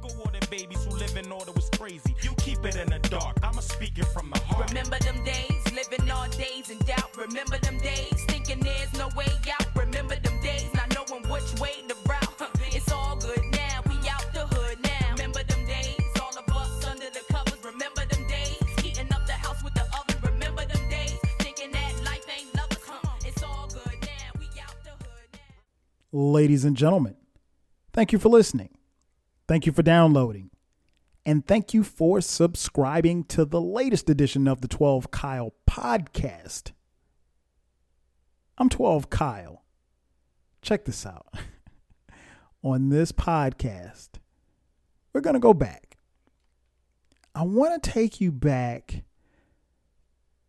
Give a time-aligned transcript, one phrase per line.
[0.00, 2.14] go all babies who live in order was crazy.
[2.22, 3.36] You keep it in the dark.
[3.42, 4.68] I'ma speak it from the heart.
[4.70, 7.16] Remember them days, living all days in doubt.
[7.16, 9.66] Remember them days, thinking there's no way out.
[9.76, 12.50] Remember them days, not knowing which way to route.
[12.72, 15.12] It's all good now, we out the hood now.
[15.12, 17.62] Remember them days, all of us under the covers.
[17.64, 20.16] Remember them days, heating up the house with the oven.
[20.32, 22.78] Remember them days, thinking that life ain't lovers.
[23.26, 26.18] It's all good now, we out the hood now.
[26.18, 27.16] Ladies and gentlemen,
[27.92, 28.70] thank you for listening.
[29.48, 30.50] Thank you for downloading.
[31.24, 36.72] And thank you for subscribing to the latest edition of the 12 Kyle podcast.
[38.58, 39.64] I'm 12 Kyle.
[40.60, 41.26] Check this out.
[42.62, 44.08] On this podcast,
[45.12, 45.96] we're going to go back.
[47.34, 49.04] I want to take you back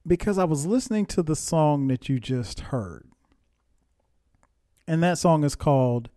[0.06, 3.08] because I was listening to the song that you just heard.
[4.88, 6.10] And that song is called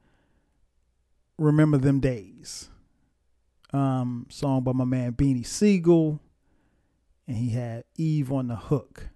[1.36, 2.70] Remember Them Days.
[3.72, 6.20] Um, song by my man Beanie Sigel.
[7.26, 9.08] And he had Eve on the hook.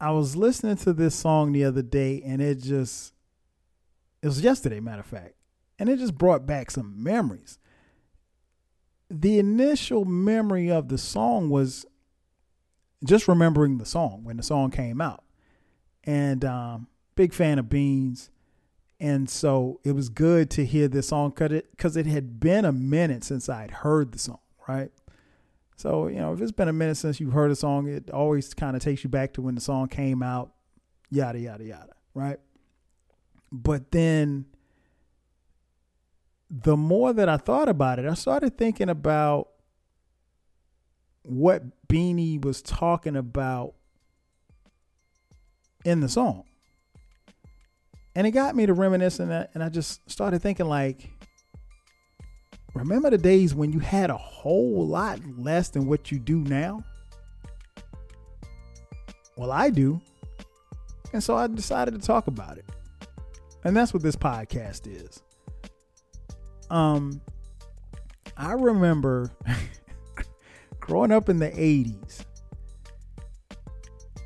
[0.00, 3.12] I was listening to this song the other day and it just
[4.22, 5.34] it was yesterday, matter of fact.
[5.78, 7.58] And it just brought back some memories.
[9.10, 11.86] The initial memory of the song was
[13.04, 15.22] just remembering the song when the song came out
[16.04, 18.30] and um, big fan of Beans.
[19.00, 22.72] And so it was good to hear this song because it, it had been a
[22.72, 24.90] minute since I'd heard the song, right?
[25.76, 28.52] So, you know, if it's been a minute since you've heard a song, it always
[28.54, 30.52] kind of takes you back to when the song came out,
[31.10, 32.40] yada, yada, yada, right?
[33.52, 34.46] But then
[36.50, 39.50] the more that I thought about it, I started thinking about
[41.22, 43.74] what Beanie was talking about
[45.84, 46.47] in the song.
[48.18, 51.08] And it got me to reminiscing and I just started thinking like,
[52.74, 56.82] remember the days when you had a whole lot less than what you do now?
[59.36, 60.00] Well, I do.
[61.12, 62.64] And so I decided to talk about it.
[63.62, 65.22] And that's what this podcast is.
[66.70, 67.20] Um
[68.36, 69.30] I remember
[70.80, 72.24] growing up in the 80s.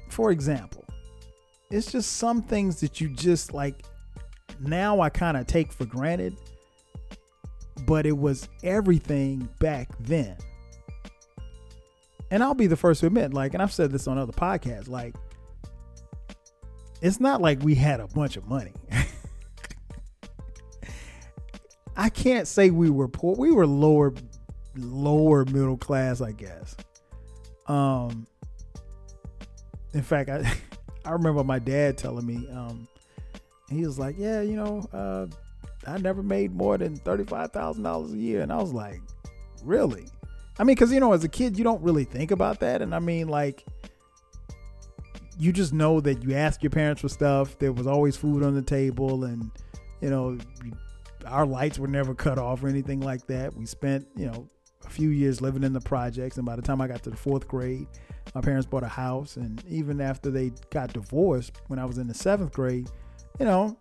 [0.09, 0.82] For example,
[1.73, 3.83] it's just some things that you just like
[4.61, 6.37] now I kind of take for granted,
[7.87, 10.37] but it was everything back then.
[12.31, 14.89] And I'll be the first to admit, like, and I've said this on other podcasts,
[14.89, 15.15] like,
[17.01, 18.73] it's not like we had a bunch of money.
[21.97, 23.35] I can't say we were poor.
[23.37, 24.13] We were lower
[24.77, 26.77] lower middle class, I guess.
[27.67, 28.27] Um
[29.93, 30.51] in fact, I
[31.05, 32.87] I remember my dad telling me, um,
[33.69, 35.27] he was like, Yeah, you know, uh,
[35.87, 38.43] I never made more than thirty-five thousand dollars a year.
[38.43, 39.01] And I was like,
[39.65, 40.07] Really?
[40.59, 42.83] I mean, because you know, as a kid, you don't really think about that.
[42.83, 43.65] And I mean, like,
[45.39, 47.59] you just know that you ask your parents for stuff.
[47.59, 49.51] There was always food on the table, and
[50.01, 50.39] you know,
[51.27, 53.55] our lights were never cut off or anything like that.
[53.57, 54.49] We spent, you know,
[54.85, 57.17] a few years living in the projects, and by the time I got to the
[57.17, 57.87] fourth grade,
[58.35, 59.37] my parents bought a house.
[59.37, 62.91] And even after they got divorced, when I was in the seventh grade,
[63.39, 63.77] you know,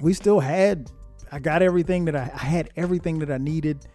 [0.00, 0.90] we still had.
[1.32, 3.86] I got everything that I, I had everything that I needed,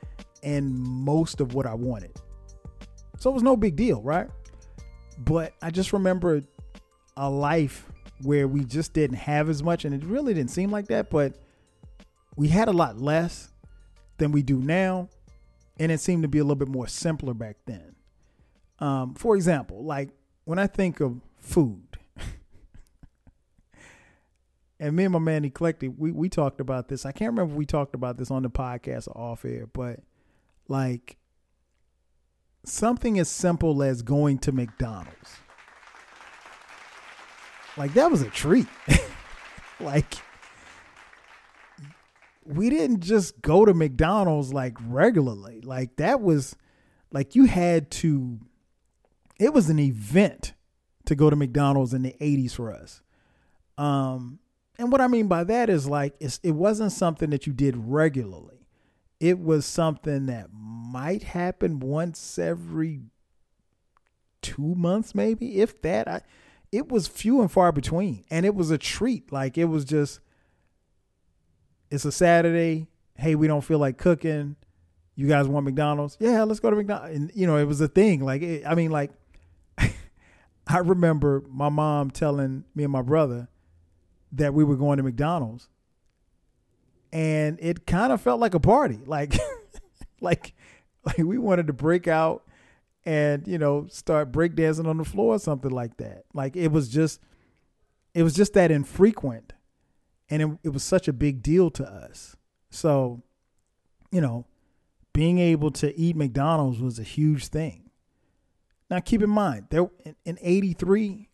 [0.43, 2.19] and most of what I wanted.
[3.19, 4.27] So it was no big deal, right?
[5.19, 6.41] But I just remember
[7.17, 7.89] a life
[8.21, 11.37] where we just didn't have as much, and it really didn't seem like that, but
[12.35, 13.51] we had a lot less
[14.17, 15.09] than we do now,
[15.77, 17.95] and it seemed to be a little bit more simpler back then.
[18.79, 20.09] Um, for example, like
[20.45, 21.97] when I think of food,
[24.79, 27.05] and me and my man Eclectic, we we talked about this.
[27.05, 30.01] I can't remember if we talked about this on the podcast or off air, but
[30.67, 31.17] like
[32.65, 35.37] something as simple as going to McDonald's.
[37.77, 38.67] Like that was a treat.
[39.79, 40.15] like
[42.45, 45.61] we didn't just go to McDonald's like regularly.
[45.61, 46.55] Like that was
[47.11, 48.39] like you had to
[49.39, 50.53] it was an event
[51.05, 53.01] to go to McDonald's in the 80s for us.
[53.77, 54.39] Um
[54.77, 58.67] and what I mean by that is like it wasn't something that you did regularly.
[59.19, 63.01] It was something that might happen once every
[64.41, 66.07] 2 months maybe, if that.
[66.07, 66.21] I
[66.71, 69.31] it was few and far between and it was a treat.
[69.31, 70.19] Like it was just
[71.89, 72.87] it's a Saturday.
[73.15, 74.55] Hey, we don't feel like cooking.
[75.15, 76.17] You guys want McDonald's?
[76.19, 77.15] Yeah, let's go to McDonald's.
[77.15, 78.23] And you know, it was a thing.
[78.23, 79.11] Like, it, I mean, like,
[80.67, 83.47] I remember my mom telling me and my brother
[84.33, 85.69] that we were going to McDonald's,
[87.13, 88.99] and it kind of felt like a party.
[89.07, 89.35] Like,
[90.19, 90.53] like,
[91.05, 92.43] like we wanted to break out
[93.05, 96.23] and you know start breakdancing on the floor or something like that.
[96.33, 97.21] Like it was just,
[98.13, 99.53] it was just that infrequent,
[100.29, 102.35] and it, it was such a big deal to us.
[102.69, 103.23] So,
[104.11, 104.45] you know,
[105.13, 107.89] being able to eat McDonald's was a huge thing.
[108.89, 109.89] Now, keep in mind, there
[110.25, 111.29] in '83,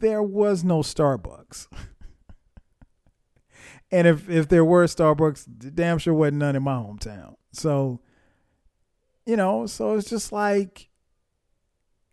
[0.00, 1.68] there was no Starbucks.
[3.90, 7.34] and if if there were Starbucks, damn sure wasn't none in my hometown.
[7.52, 8.00] So,
[9.26, 10.88] you know, so it's just like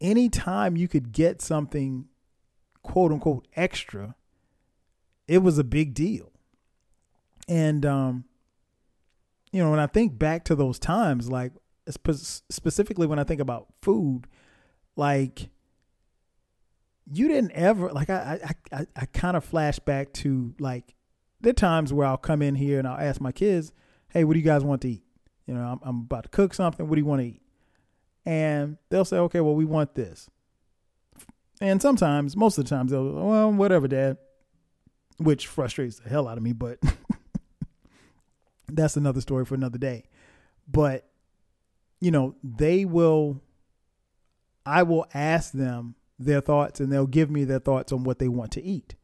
[0.01, 2.05] anytime you could get something
[2.83, 4.15] quote unquote extra,
[5.29, 6.31] it was a big deal.
[7.47, 8.25] And um
[9.51, 11.53] you know, when I think back to those times like
[11.89, 14.27] specifically when I think about food,
[14.95, 15.49] like
[17.11, 18.39] you didn't ever like I
[18.71, 20.95] I I, I kind of flash back to like
[21.41, 23.71] the times where I'll come in here and I'll ask my kids,
[24.09, 25.03] "Hey, what do you guys want to eat?"
[25.45, 26.87] You know, I'm, I'm about to cook something.
[26.87, 27.41] What do you want to eat?
[28.25, 30.29] And they'll say, "Okay, well, we want this."
[31.61, 34.17] And sometimes, most of the times, they'll, "Well, whatever, Dad,"
[35.19, 36.53] which frustrates the hell out of me.
[36.53, 36.79] But
[38.67, 40.05] that's another story for another day.
[40.67, 41.09] But
[41.99, 43.41] you know, they will.
[44.65, 48.27] I will ask them their thoughts and they'll give me their thoughts on what they
[48.27, 48.95] want to eat.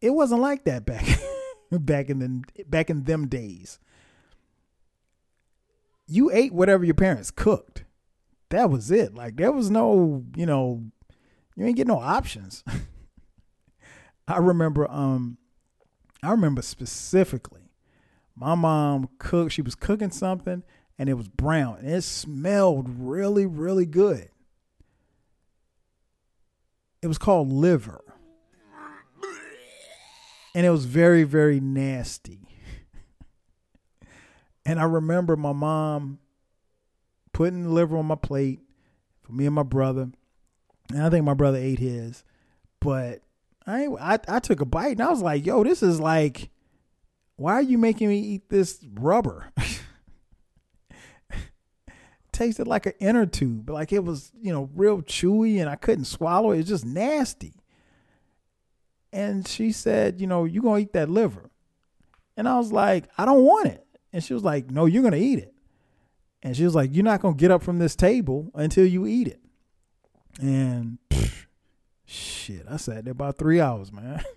[0.00, 1.06] It wasn't like that back
[1.70, 3.78] back in the back in them days.
[6.06, 7.84] You ate whatever your parents cooked.
[8.48, 9.14] That was it.
[9.14, 10.82] Like there was no, you know,
[11.54, 12.64] you ain't get no options.
[14.30, 15.38] I remember um
[16.22, 17.70] I remember specifically
[18.34, 20.62] my mom cooked she was cooking something
[20.98, 24.30] and it was brown and it smelled really really good
[27.02, 28.02] it was called liver.
[30.54, 32.40] And it was very, very nasty.
[34.66, 36.18] and I remember my mom
[37.32, 38.60] putting liver on my plate
[39.22, 40.10] for me and my brother.
[40.90, 42.24] And I think my brother ate his.
[42.80, 43.22] But
[43.66, 46.50] I, I I took a bite and I was like, yo, this is like,
[47.36, 49.52] why are you making me eat this rubber?
[52.32, 55.76] tasted like an inner tube, but like it was, you know, real chewy and I
[55.76, 56.60] couldn't swallow it.
[56.60, 57.52] It's just nasty.
[59.12, 61.50] And she said, you know, you're gonna eat that liver.
[62.38, 63.86] And I was like, I don't want it.
[64.12, 65.52] And she was like, No, you're gonna eat it.
[66.42, 69.28] And she was like, You're not gonna get up from this table until you eat
[69.28, 69.40] it.
[70.40, 70.98] And
[72.10, 74.22] shit, I sat there about three hours, man.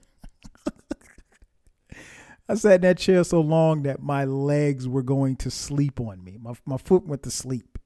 [2.49, 6.23] I sat in that chair so long that my legs were going to sleep on
[6.23, 6.37] me.
[6.39, 7.79] My my foot went to sleep.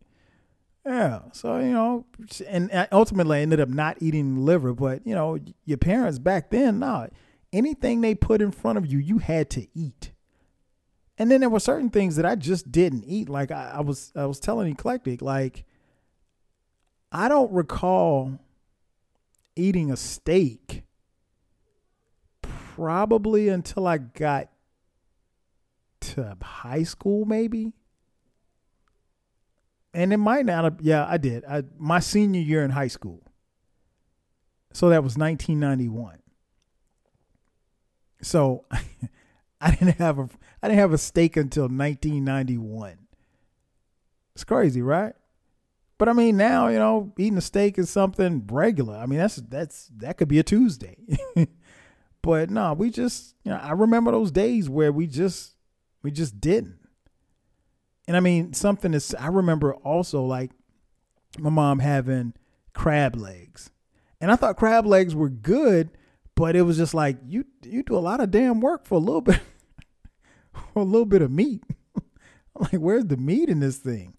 [0.87, 1.19] Yeah.
[1.33, 2.05] So, you know,
[2.47, 6.79] and ultimately I ended up not eating liver, but, you know, your parents back then,
[6.79, 7.07] nah,
[7.51, 10.13] anything they put in front of you, you had to eat.
[11.17, 13.27] And then there were certain things that I just didn't eat.
[13.27, 15.65] Like I, I was I was telling Eclectic, like
[17.11, 18.39] I don't recall
[19.57, 20.83] eating a steak
[22.41, 24.49] probably until I got
[26.01, 27.73] to high school, maybe
[29.97, 30.77] and it might not have.
[30.79, 31.43] Yeah, I did.
[31.45, 33.23] I, my senior year in high school.
[34.71, 36.19] So that was 1991.
[38.21, 38.65] So
[39.61, 40.29] I didn't have a
[40.61, 42.99] I didn't have a steak until 1991.
[44.35, 45.15] It's crazy, right?
[45.97, 48.95] But I mean, now you know, eating a steak is something regular.
[48.95, 50.97] I mean, that's that's that could be a Tuesday.
[52.21, 55.55] but no, we just you know, I remember those days where we just
[56.03, 56.79] we just didn't.
[58.07, 60.51] And I mean, something is, I remember also like
[61.37, 62.33] my mom having
[62.73, 63.69] crab legs.
[64.21, 65.91] And I thought crab legs were good,
[66.35, 68.99] but it was just like, you, you do a lot of damn work for a
[68.99, 69.41] little bit,
[70.73, 71.63] for a little bit of meat.
[71.95, 72.03] I'm
[72.71, 74.13] like, where's the meat in this thing?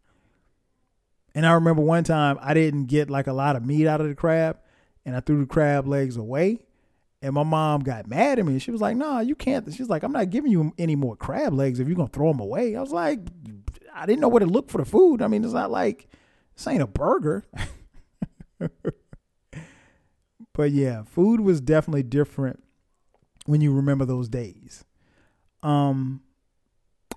[1.35, 4.09] And I remember one time I didn't get like a lot of meat out of
[4.09, 4.59] the crab
[5.05, 6.61] and I threw the crab legs away.
[7.21, 8.61] And my mom got mad at me.
[8.61, 11.53] She was like, "Nah, you can't." She's like, "I'm not giving you any more crab
[11.53, 13.21] legs if you're gonna throw them away." I was like,
[13.93, 15.21] I didn't know where to look for the food.
[15.21, 16.09] I mean, it's not like
[16.55, 17.45] this ain't a burger.
[20.53, 22.63] but yeah, food was definitely different
[23.47, 24.85] when you remember those days.
[25.63, 26.23] Um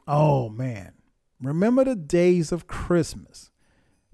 [0.08, 0.94] oh man.
[1.39, 3.50] Remember the days of Christmas.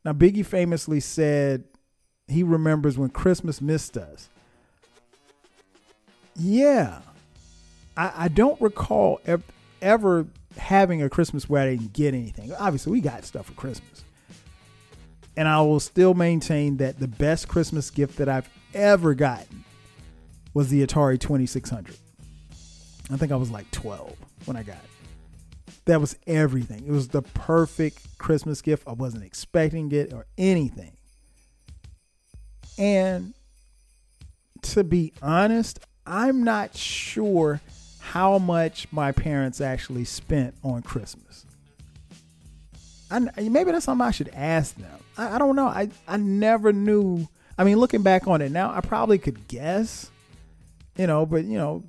[0.08, 1.66] Now Biggie famously said
[2.30, 4.30] he remembers when Christmas missed us.
[6.34, 7.02] Yeah.
[7.98, 9.44] I, I don't recall ever,
[9.82, 12.54] ever having a Christmas where I didn't get anything.
[12.54, 14.06] Obviously, we got stuff for Christmas.
[15.36, 19.66] And I will still maintain that the best Christmas gift that I've ever gotten
[20.54, 21.98] was the Atari 2600.
[23.12, 24.97] I think I was like 12 when I got it.
[25.88, 26.86] That was everything.
[26.86, 28.84] It was the perfect Christmas gift.
[28.88, 30.98] I wasn't expecting it or anything.
[32.78, 33.34] And
[34.64, 37.62] to be honest, I'm not sure
[38.00, 41.46] how much my parents actually spent on Christmas.
[43.10, 45.00] I, maybe that's something I should ask them.
[45.18, 45.68] I, I don't know.
[45.68, 47.28] I, I never knew.
[47.58, 50.12] I mean, looking back on it now, I probably could guess,
[50.98, 51.84] you know, but, you know,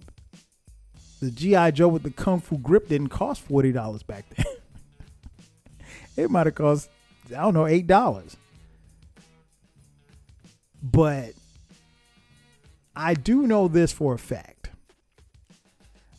[1.21, 4.47] the GI Joe with the kung fu grip didn't cost forty dollars back then.
[6.17, 6.91] it might have cost
[7.27, 8.37] I don't know eight dollars.
[10.83, 11.33] But
[12.95, 14.71] I do know this for a fact.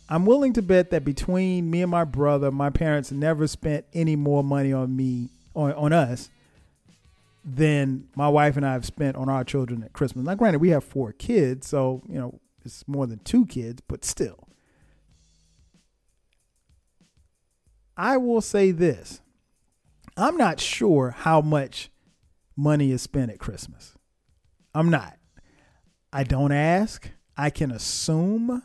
[0.10, 4.16] I'm willing to bet that between me and my brother, my parents never spent any
[4.16, 6.30] more money on me on, on us
[7.46, 10.26] than my wife and I have spent on our children at Christmas.
[10.26, 14.04] Now, granted, we have four kids, so you know it's more than two kids, but
[14.04, 14.49] still.
[18.00, 19.20] I will say this
[20.16, 21.92] I'm not sure how much
[22.56, 23.96] money is spent at Christmas.
[24.74, 25.18] I'm not.
[26.14, 27.12] I don't ask.
[27.38, 28.64] I can assume.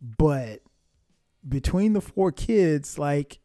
[0.00, 0.60] But
[1.46, 3.38] between the four kids, like,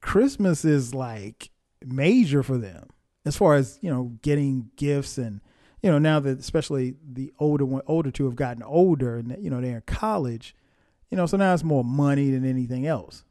[0.00, 1.50] Christmas is like
[1.84, 2.88] major for them
[3.24, 5.40] as far as, you know, getting gifts and,
[5.82, 9.48] you know, now that especially the older one, older two have gotten older and, you
[9.48, 10.54] know, they're in college
[11.10, 13.24] you know, so now it's more money than anything else.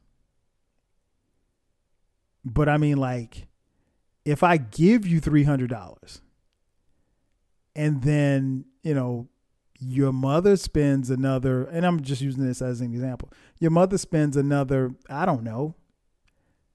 [2.44, 3.48] But I mean, like,
[4.24, 6.20] if I give you $300
[7.74, 9.28] and then, you know,
[9.78, 14.36] your mother spends another, and I'm just using this as an example, your mother spends
[14.36, 15.74] another, I don't know,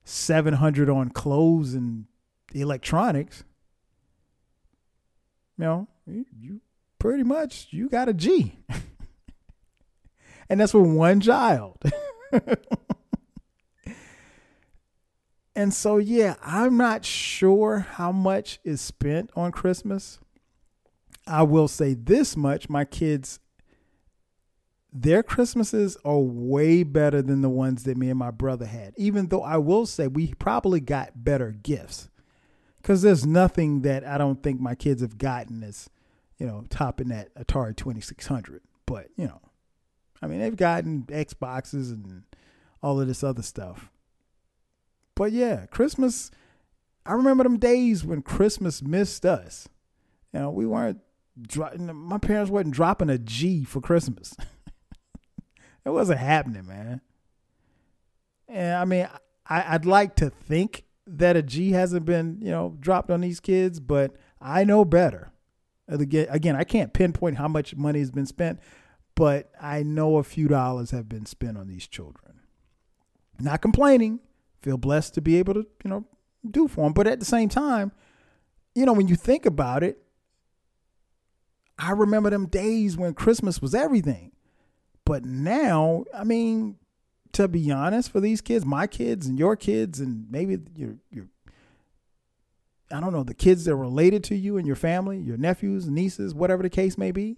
[0.03, 2.05] 700 on clothes and
[2.53, 3.43] electronics.
[5.57, 6.61] You know, you, you
[6.97, 8.59] pretty much, you got a G.
[10.49, 11.77] and that's for one child.
[15.55, 20.19] and so, yeah, I'm not sure how much is spent on Christmas.
[21.27, 23.39] I will say this much my kids,
[24.93, 29.27] their Christmases are way better than the ones that me and my brother had, even
[29.27, 32.09] though I will say we probably got better gifts.
[32.81, 35.89] Because there's nothing that I don't think my kids have gotten as,
[36.37, 38.61] you know, topping that Atari 2600.
[38.85, 39.41] But, you know,
[40.21, 42.23] I mean, they've gotten Xboxes and
[42.81, 43.91] all of this other stuff.
[45.15, 46.31] But yeah, Christmas,
[47.05, 49.67] I remember them days when Christmas missed us.
[50.33, 50.99] You know, we weren't,
[51.57, 54.35] my parents wasn't dropping a G for Christmas.
[55.85, 57.01] it wasn't happening, man.
[58.47, 59.07] And I mean,
[59.47, 63.39] I, I'd like to think that a G hasn't been, you know, dropped on these
[63.39, 65.31] kids, but I know better.
[65.87, 68.59] Again, I can't pinpoint how much money has been spent,
[69.15, 72.41] but I know a few dollars have been spent on these children.
[73.39, 74.19] Not complaining,
[74.61, 76.05] feel blessed to be able to, you know,
[76.49, 76.93] do for them.
[76.93, 77.91] But at the same time,
[78.73, 80.01] you know, when you think about it,
[81.77, 84.31] I remember them days when Christmas was everything.
[85.05, 86.77] But now, I mean,
[87.33, 91.27] to be honest, for these kids, my kids and your kids, and maybe your your
[92.91, 95.89] I don't know, the kids that are related to you and your family, your nephews,
[95.89, 97.37] nieces, whatever the case may be,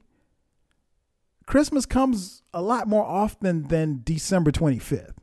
[1.47, 5.15] Christmas comes a lot more often than December 25th.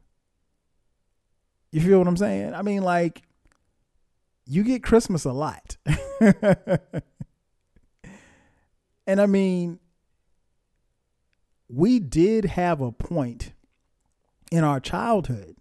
[1.71, 2.55] You feel what I'm saying?
[2.55, 3.23] I mean, like,
[4.47, 5.77] you get Christmas a lot.
[9.07, 9.79] and I mean,
[11.69, 13.53] we did have a point
[14.51, 15.57] in our childhood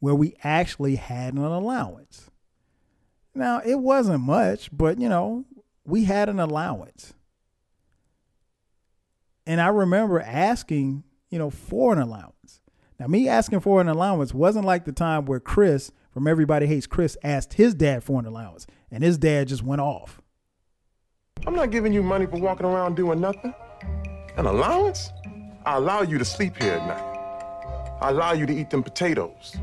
[0.00, 2.30] where we actually had an allowance.
[3.32, 5.44] Now, it wasn't much, but you know,
[5.84, 7.14] we had an allowance.
[9.48, 12.60] And I remember asking, you know, for an allowance.
[13.00, 16.86] Now, me asking for an allowance wasn't like the time where Chris from Everybody Hates
[16.86, 20.20] Chris asked his dad for an allowance, and his dad just went off.
[21.46, 23.54] I'm not giving you money for walking around doing nothing.
[24.36, 25.08] An allowance?
[25.64, 27.98] I allow you to sleep here at night.
[28.02, 29.56] I allow you to eat them potatoes.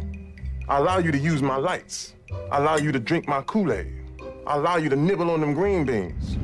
[0.68, 2.16] I allow you to use my lights.
[2.52, 3.94] I allow you to drink my Kool-Aid.
[4.48, 6.40] I allow you to nibble on them green beans.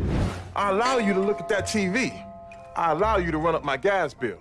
[0.55, 2.27] I allow you to look at that TV.
[2.75, 4.39] I allow you to run up my gas bill.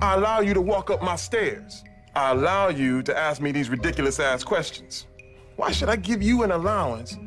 [0.00, 1.84] I allow you to walk up my stairs.
[2.14, 5.06] I allow you to ask me these ridiculous ass questions.
[5.56, 7.18] Why should I give you an allowance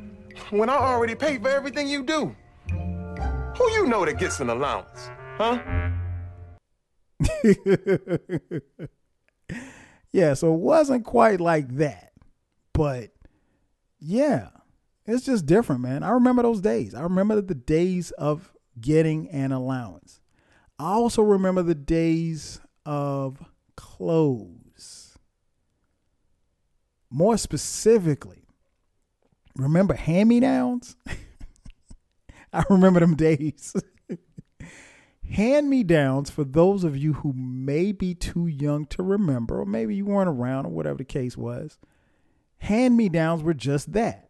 [0.49, 2.35] when I already pay for everything you do?
[2.69, 5.59] Who you know that gets an allowance, huh?
[10.11, 12.11] yeah, so it wasn't quite like that.
[12.73, 13.11] But
[13.99, 14.49] yeah,
[15.05, 16.03] it's just different, man.
[16.03, 16.95] I remember those days.
[16.95, 20.21] I remember the days of getting an allowance.
[20.79, 23.43] I also remember the days of
[23.75, 25.17] clothes.
[27.09, 28.45] More specifically,
[29.57, 30.95] remember hand me downs?
[32.53, 33.75] I remember them days.
[35.29, 39.65] hand me downs, for those of you who may be too young to remember, or
[39.65, 41.77] maybe you weren't around, or whatever the case was,
[42.59, 44.29] hand me downs were just that.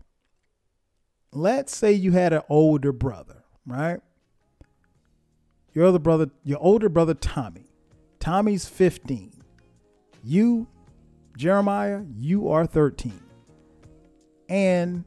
[1.32, 4.00] Let's say you had an older brother, right?
[5.80, 7.64] Your other brother, your older brother Tommy.
[8.20, 9.32] Tommy's 15.
[10.22, 10.68] You,
[11.38, 13.18] Jeremiah, you are 13.
[14.50, 15.06] And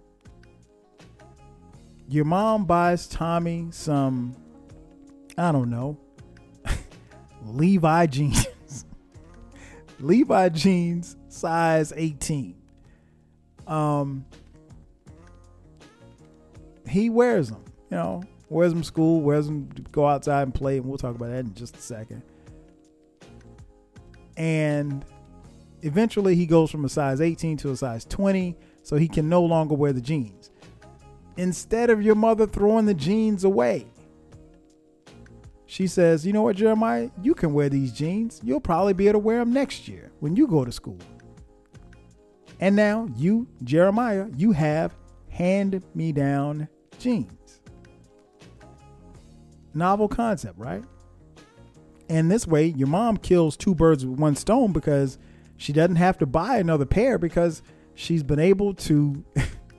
[2.09, 4.35] your mom buys Tommy some,
[5.37, 5.99] I don't know,
[7.45, 8.87] Levi jeans.
[10.01, 12.57] Levi jeans, size 18.
[13.67, 14.25] Um,
[16.89, 20.87] he wears them, you know, wears them school, wears them go outside and play, and
[20.87, 22.23] we'll talk about that in just a second.
[24.37, 25.05] And
[25.83, 29.43] eventually he goes from a size 18 to a size 20, so he can no
[29.43, 30.51] longer wear the jeans.
[31.37, 33.87] Instead of your mother throwing the jeans away,
[35.67, 37.09] she says, You know what, Jeremiah?
[37.23, 38.41] You can wear these jeans.
[38.45, 40.99] You'll probably be able to wear them next year when you go to school.
[42.61, 44.95] And now you, Jeremiah, you have
[45.31, 46.69] hand me down
[46.99, 47.42] jeans.
[49.75, 50.85] Novel concept, right?
[52.09, 55.19] And this way, your mom kills two birds with one stone because
[55.57, 57.63] she doesn't have to buy another pair because
[57.95, 59.25] she's been able to,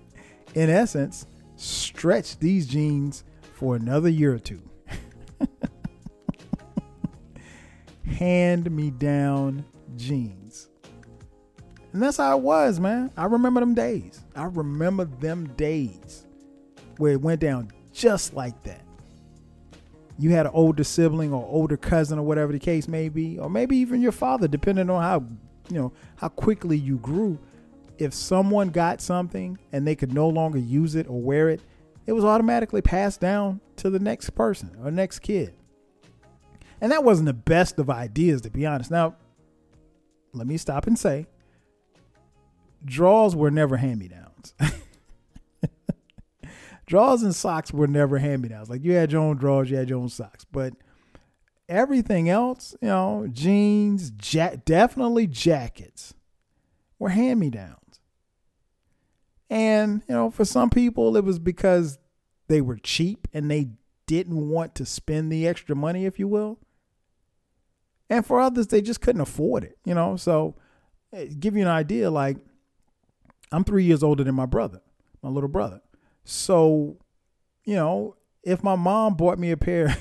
[0.55, 3.23] in essence, stretch these jeans
[3.53, 4.61] for another year or two.
[8.05, 10.69] Hand me down jeans.
[11.91, 13.11] And that's how it was, man.
[13.15, 14.23] I remember them days.
[14.35, 16.25] I remember them days
[16.97, 18.81] where it went down just like that.
[20.17, 23.49] You had an older sibling or older cousin or whatever the case may be, or
[23.49, 25.25] maybe even your father, depending on how
[25.69, 27.39] you know how quickly you grew.
[27.97, 31.61] If someone got something and they could no longer use it or wear it,
[32.05, 35.53] it was automatically passed down to the next person or next kid.
[36.81, 38.91] And that wasn't the best of ideas, to be honest.
[38.91, 39.15] Now,
[40.33, 41.27] let me stop and say
[42.83, 44.53] draws were never hand me downs.
[46.93, 48.69] draws and socks were never hand me downs.
[48.69, 50.45] Like you had your own drawers, you had your own socks.
[50.45, 50.75] But
[51.67, 56.13] everything else, you know, jeans, ja- definitely jackets,
[56.99, 57.99] were hand me downs.
[59.49, 61.97] And, you know, for some people, it was because
[62.47, 63.69] they were cheap and they
[64.05, 66.59] didn't want to spend the extra money, if you will.
[68.07, 70.15] And for others, they just couldn't afford it, you know.
[70.15, 70.57] So,
[71.11, 72.37] eh, give you an idea, like,
[73.51, 74.81] I'm three years older than my brother,
[75.23, 75.81] my little brother.
[76.23, 76.97] So,
[77.65, 79.97] you know, if my mom bought me a pair,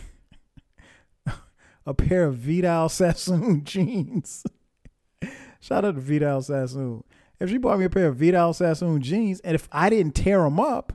[1.87, 4.45] a pair of Vidal Sassoon jeans,
[5.61, 7.05] shout out to Vidal Sassoon.
[7.41, 10.43] If she bought me a pair of Vidal Sassoon jeans, and if I didn't tear
[10.43, 10.93] them up,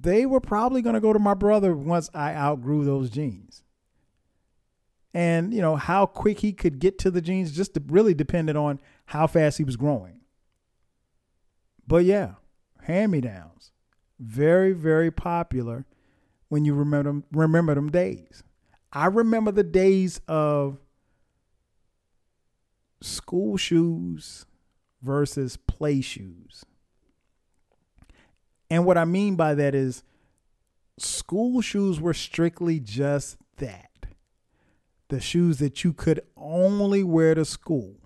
[0.00, 3.62] they were probably going to go to my brother once I outgrew those jeans.
[5.14, 8.80] And, you know, how quick he could get to the jeans just really depended on
[9.06, 10.20] how fast he was growing.
[11.86, 12.34] But yeah,
[12.82, 13.71] hand me downs.
[14.24, 15.84] Very, very popular
[16.48, 18.44] when you remember them, remember them days.
[18.92, 20.78] I remember the days of
[23.00, 24.46] school shoes
[25.00, 26.64] versus play shoes.
[28.70, 30.04] And what I mean by that is
[30.98, 33.90] school shoes were strictly just that
[35.08, 37.96] the shoes that you could only wear to school.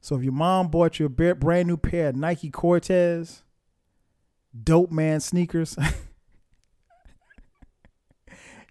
[0.00, 3.43] So if your mom bought you a brand new pair of Nike Cortez,
[4.62, 5.76] dope man sneakers,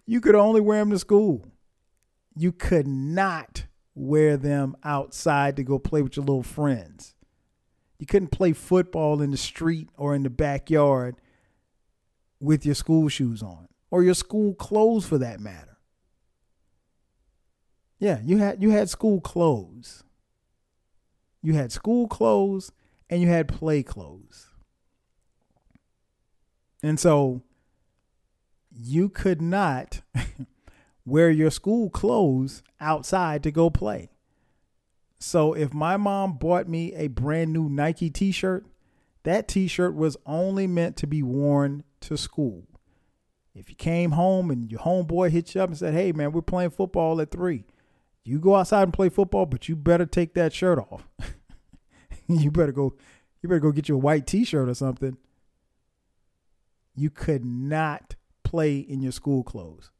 [0.06, 1.46] you could only wear them to school.
[2.36, 7.14] You could not wear them outside to go play with your little friends.
[7.98, 11.16] You couldn't play football in the street or in the backyard
[12.40, 15.78] with your school shoes on or your school clothes for that matter.
[17.98, 20.02] Yeah, you had you had school clothes.
[21.42, 22.72] You had school clothes
[23.08, 24.53] and you had play clothes.
[26.84, 27.40] And so
[28.70, 30.02] you could not
[31.06, 34.10] wear your school clothes outside to go play.
[35.18, 38.66] So if my mom bought me a brand new Nike t shirt,
[39.22, 42.64] that t shirt was only meant to be worn to school.
[43.54, 46.42] If you came home and your homeboy hit you up and said, Hey man, we're
[46.42, 47.64] playing football at three.
[48.24, 51.08] You go outside and play football, but you better take that shirt off.
[52.28, 52.92] you better go
[53.40, 55.16] you better go get you a white t shirt or something.
[56.94, 59.90] You could not play in your school clothes.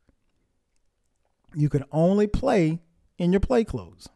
[1.56, 2.80] you could only play
[3.18, 4.08] in your play clothes.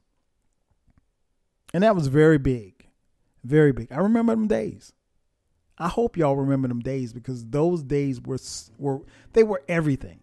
[1.73, 2.88] And that was very big.
[3.45, 3.93] Very big.
[3.93, 4.93] I remember them days.
[5.79, 8.38] I hope y'all remember them days because those days were
[8.79, 9.01] were
[9.33, 10.21] they were everything.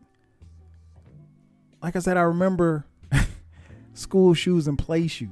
[1.81, 2.85] Like I said, I remember
[3.93, 5.29] school shoes and play shoes.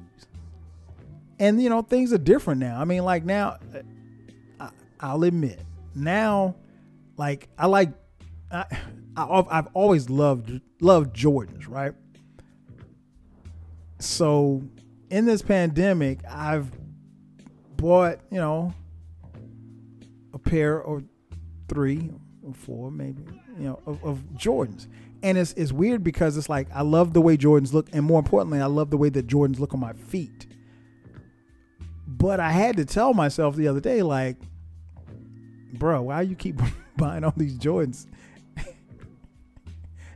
[1.39, 2.79] And you know, things are different now.
[2.79, 3.81] I mean, like now uh,
[4.61, 4.69] I,
[5.01, 5.59] I'll admit,
[5.93, 6.55] now
[7.17, 7.89] like I like
[8.51, 8.65] I,
[9.15, 11.93] I've always loved loved Jordans, right?
[13.99, 14.63] So
[15.09, 16.71] in this pandemic, I've
[17.77, 18.73] bought, you know,
[20.33, 21.03] a pair or
[21.69, 22.11] three
[22.45, 23.23] or four, maybe,
[23.57, 24.87] you know, of, of Jordans.
[25.21, 28.19] And it's, it's weird because it's like I love the way Jordans look, and more
[28.19, 30.47] importantly, I love the way that Jordans look on my feet.
[32.05, 34.37] But I had to tell myself the other day, like,
[35.73, 36.59] bro, why you keep
[36.97, 38.07] buying all these Jordans?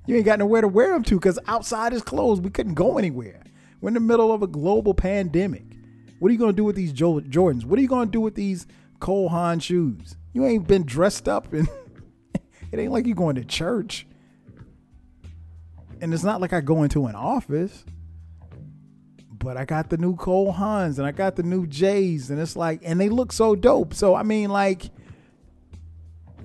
[0.05, 2.43] you ain't got nowhere to wear them to because outside is closed.
[2.43, 3.43] We couldn't go anywhere.
[3.81, 5.63] We're in the middle of a global pandemic.
[6.19, 7.65] What are you going to do with these Jordans?
[7.65, 8.65] What are you going to do with these
[8.99, 10.15] Cole Haan shoes?
[10.33, 11.67] You ain't been dressed up and
[12.71, 14.07] it ain't like you going to church.
[16.01, 17.85] And it's not like I go into an office.
[19.31, 22.55] But I got the new Cole Haans and I got the new J's and it's
[22.55, 23.93] like and they look so dope.
[23.93, 24.89] So I mean like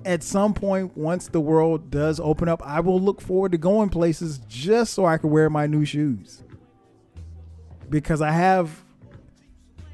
[0.05, 3.89] at some point once the world does open up, I will look forward to going
[3.89, 6.43] places just so I can wear my new shoes
[7.89, 8.83] because I have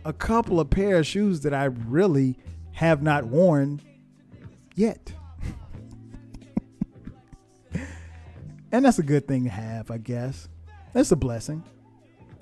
[0.06, 2.38] a couple of pair of shoes that I really
[2.72, 3.82] have not worn
[4.76, 5.12] yet.
[8.72, 10.48] and that's a good thing to have, I guess.
[10.94, 11.64] That's a blessing.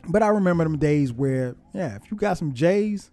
[0.08, 3.12] But I remember them days where, yeah, if you got some J's,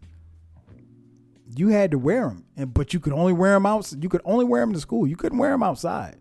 [1.56, 3.92] you had to wear them, and but you could only wear them out.
[3.98, 5.06] You could only wear them to school.
[5.06, 6.16] You couldn't wear them outside.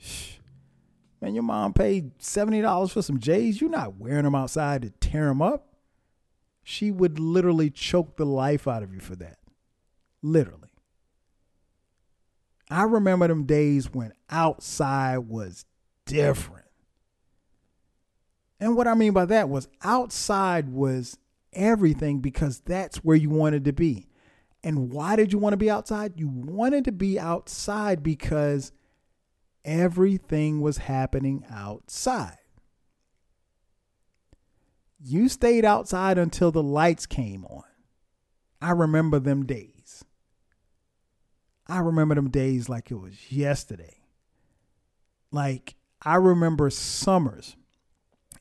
[1.20, 3.60] Man, your mom paid $70 for some J's.
[3.60, 5.74] You're not wearing them outside to tear them up.
[6.62, 9.38] She would literally choke the life out of you for that.
[10.22, 10.68] Literally.
[12.70, 15.64] I remember them days when outside was
[16.04, 16.66] different.
[18.60, 21.16] And what I mean by that was outside was
[21.52, 24.07] everything because that's where you wanted to be.
[24.68, 26.20] And why did you want to be outside?
[26.20, 28.70] You wanted to be outside because
[29.64, 32.36] everything was happening outside.
[35.02, 37.62] You stayed outside until the lights came on.
[38.60, 40.04] I remember them days.
[41.66, 44.02] I remember them days like it was yesterday.
[45.32, 47.56] Like, I remember summers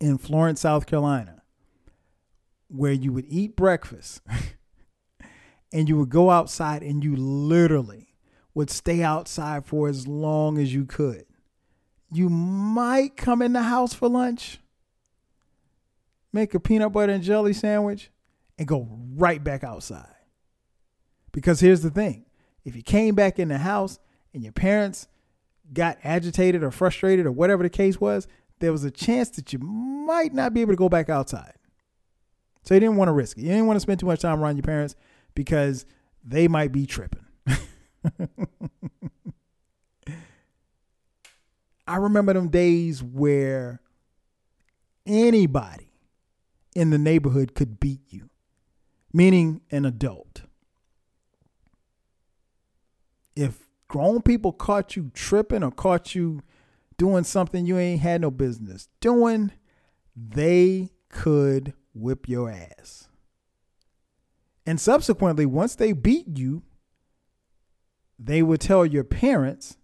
[0.01, 1.41] in Florence, South Carolina,
[2.67, 4.19] where you would eat breakfast
[5.73, 8.15] and you would go outside and you literally
[8.53, 11.25] would stay outside for as long as you could.
[12.11, 14.59] You might come in the house for lunch,
[16.31, 18.09] make a peanut butter and jelly sandwich,
[18.57, 20.07] and go right back outside.
[21.31, 22.25] Because here's the thing
[22.63, 23.99] if you came back in the house
[24.33, 25.07] and your parents
[25.73, 28.27] got agitated or frustrated or whatever the case was,
[28.59, 31.53] there was a chance that you might not be able to go back outside.
[32.63, 33.41] So you didn't want to risk it.
[33.41, 34.95] You didn't want to spend too much time around your parents
[35.37, 35.85] because
[36.23, 37.23] they might be tripping.
[41.87, 43.79] I remember them days where
[45.05, 45.91] anybody
[46.75, 48.31] in the neighborhood could beat you,
[49.13, 50.41] meaning an adult.
[53.35, 56.41] If grown people caught you tripping or caught you
[56.97, 59.51] doing something you ain't had no business doing,
[60.15, 63.07] they could whip your ass.
[64.67, 66.61] And subsequently, once they beat you,
[68.19, 69.77] they would tell your parents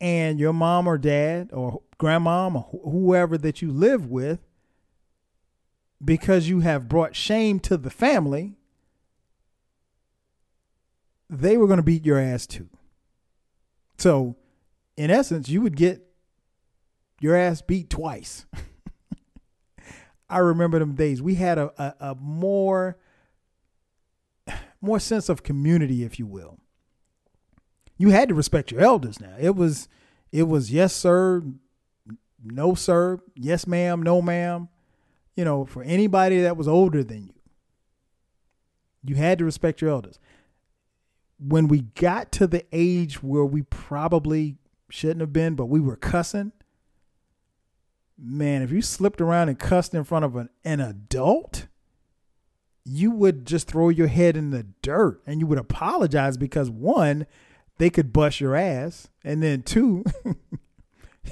[0.00, 4.40] and your mom or dad or grandmom or whoever that you live with
[6.04, 8.56] because you have brought shame to the family
[11.32, 12.68] they were going to beat your ass too.
[13.96, 14.36] So
[14.96, 16.02] in essence you would get
[17.20, 18.44] your ass beat twice.
[20.28, 21.22] I remember them days.
[21.22, 22.98] We had a, a, a more
[24.82, 26.58] more sense of community if you will
[28.02, 29.34] you had to respect your elders now.
[29.38, 29.88] It was
[30.32, 31.42] it was yes sir,
[32.42, 34.68] no sir, yes ma'am, no ma'am.
[35.36, 37.34] You know, for anybody that was older than you.
[39.04, 40.18] You had to respect your elders.
[41.38, 44.56] When we got to the age where we probably
[44.90, 46.50] shouldn't have been, but we were cussing,
[48.18, 51.66] man, if you slipped around and cussed in front of an, an adult,
[52.84, 57.26] you would just throw your head in the dirt and you would apologize because one,
[57.78, 59.08] they could bust your ass.
[59.24, 60.04] And then two,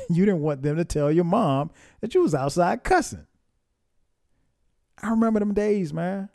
[0.09, 3.27] you didn't want them to tell your mom that you was outside cussing.
[5.03, 6.29] I remember them days, man.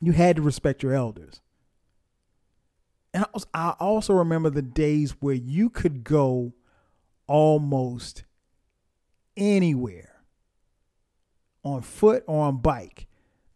[0.00, 1.40] You had to respect your elders.
[3.12, 6.52] And I, also remember the days where you could go
[7.26, 8.24] almost
[9.36, 10.22] anywhere
[11.62, 13.06] on foot or on bike.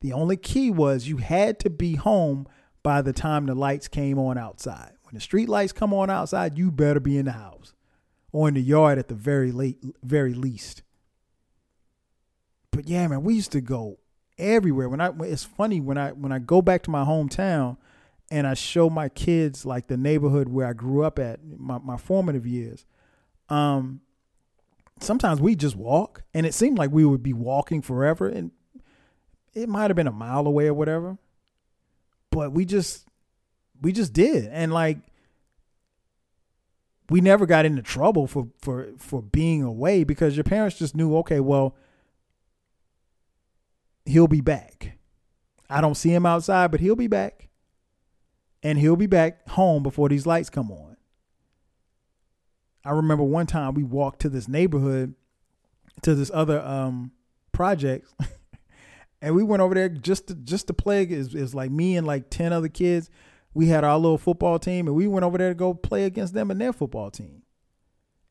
[0.01, 2.47] The only key was you had to be home
[2.83, 4.93] by the time the lights came on outside.
[5.05, 7.75] When the street lights come on outside, you better be in the house
[8.33, 10.83] or in the yard at the very late very least.
[12.71, 13.99] But yeah, man, we used to go
[14.39, 14.89] everywhere.
[14.89, 17.77] When I it's funny when I when I go back to my hometown
[18.31, 21.97] and I show my kids like the neighborhood where I grew up at my, my
[21.97, 22.85] formative years.
[23.49, 24.03] Um
[25.01, 28.51] sometimes we just walk and it seemed like we would be walking forever and
[29.55, 31.19] it might have been a mile away or whatever.
[32.31, 33.07] But we just
[33.81, 34.47] we just did.
[34.47, 34.99] And like
[37.11, 41.17] we never got into trouble for for for being away because your parents just knew
[41.17, 41.75] okay well
[44.05, 44.99] he'll be back
[45.69, 47.49] i don't see him outside but he'll be back
[48.63, 50.97] and he'll be back home before these lights come on
[52.85, 55.15] i remember one time we walked to this neighborhood
[56.03, 57.11] to this other um
[57.53, 58.09] project
[59.20, 62.07] and we went over there just to just to play is is like me and
[62.07, 63.11] like 10 other kids
[63.54, 66.35] we had our little football team and we went over there to go play against
[66.35, 67.42] them and their football team.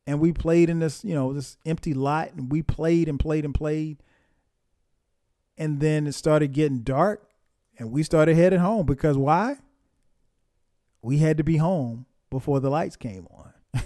[0.05, 3.43] And we played in this, you know, this empty lot and we played and played
[3.43, 4.01] and played.
[5.57, 7.29] And then it started getting dark
[7.77, 9.57] and we started heading home because why?
[11.01, 13.53] We had to be home before the lights came on.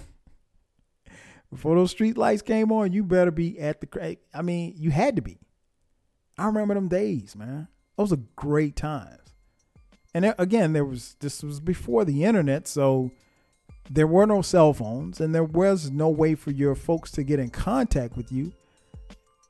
[1.50, 5.16] before those street lights came on, you better be at the I mean, you had
[5.16, 5.40] to be.
[6.42, 7.68] I remember them days, man.
[7.96, 9.20] Those are great times.
[10.12, 13.12] And again, there was this was before the internet, so
[13.88, 17.38] there were no cell phones and there was no way for your folks to get
[17.38, 18.52] in contact with you.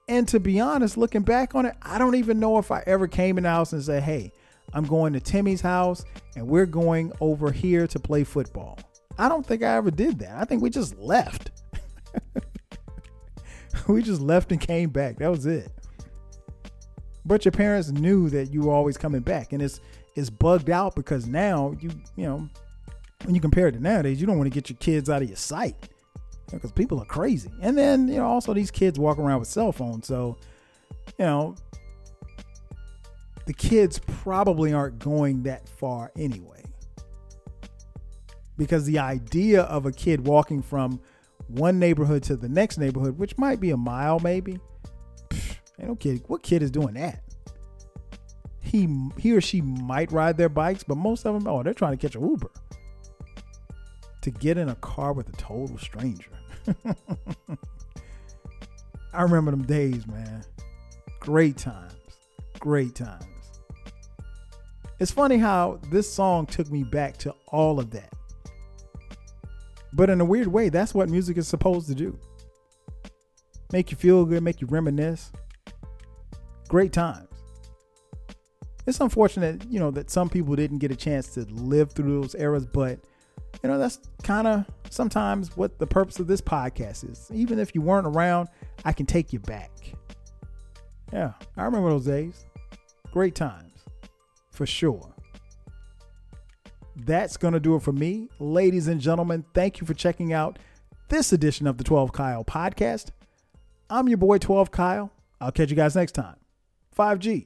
[0.06, 3.08] And to be honest, looking back on it, I don't even know if I ever
[3.08, 4.30] came in the house and said, "Hey,
[4.74, 6.04] I'm going to Timmy's house
[6.36, 8.78] and we're going over here to play football."
[9.18, 10.36] I don't think I ever did that.
[10.38, 11.52] I think we just left.
[13.88, 15.16] we just left and came back.
[15.16, 15.72] That was it.
[17.24, 19.80] But your parents knew that you were always coming back, and it's
[20.14, 22.48] is bugged out because now you you know
[23.24, 25.28] when you compare it to nowadays, you don't want to get your kids out of
[25.28, 25.88] your sight
[26.46, 27.50] because you know, people are crazy.
[27.60, 30.36] And then you know also these kids walk around with cell phones, so
[31.18, 31.54] you know
[33.46, 36.62] the kids probably aren't going that far anyway.
[38.56, 41.00] Because the idea of a kid walking from
[41.48, 44.58] one neighborhood to the next neighborhood, which might be a mile maybe,
[45.82, 46.22] ain't no kid.
[46.28, 47.22] What kid is doing that?
[48.72, 51.92] he he or she might ride their bikes, but most of them, oh, they're trying
[51.92, 52.50] to catch an Uber.
[54.22, 56.30] To get in a car with a total stranger.
[59.12, 60.44] I remember them days, man.
[61.20, 61.92] Great times.
[62.60, 63.24] Great times.
[65.00, 68.14] It's funny how this song took me back to all of that.
[69.92, 72.18] But in a weird way, that's what music is supposed to do.
[73.72, 75.32] Make you feel good, make you reminisce.
[76.72, 77.28] Great times
[78.86, 82.34] it's unfortunate, you know, that some people didn't get a chance to live through those
[82.34, 82.98] eras, but
[83.62, 87.30] you know, that's kind of sometimes what the purpose of this podcast is.
[87.32, 88.48] Even if you weren't around,
[88.84, 89.70] I can take you back.
[91.12, 92.46] Yeah, I remember those days.
[93.12, 93.84] Great times,
[94.50, 95.14] for sure.
[96.96, 98.28] That's going to do it for me.
[98.38, 100.58] Ladies and gentlemen, thank you for checking out
[101.08, 103.10] this edition of the 12 Kyle podcast.
[103.90, 105.10] I'm your boy, 12 Kyle.
[105.40, 106.36] I'll catch you guys next time.
[106.96, 107.40] 5Gs.